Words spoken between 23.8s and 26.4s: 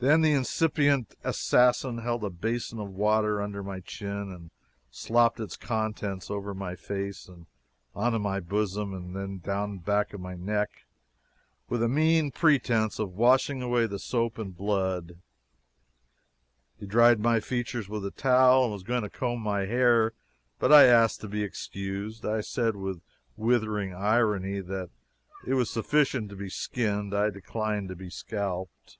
irony, that it was sufficient to